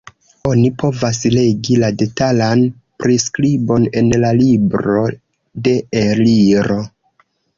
[0.51, 2.63] Oni povas legi la detalan
[3.03, 4.97] priskribon en la libro
[5.69, 6.79] de Eliro.